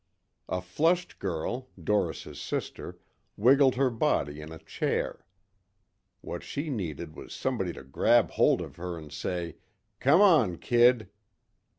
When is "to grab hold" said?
7.73-8.61